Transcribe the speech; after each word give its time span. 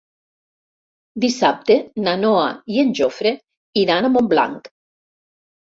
Dissabte 1.25 1.75
na 2.07 2.15
Noa 2.23 2.49
i 2.77 2.81
en 2.87 2.91
Jofre 3.03 3.37
iran 3.85 4.05
a 4.05 4.13
Montblanc. 4.17 4.75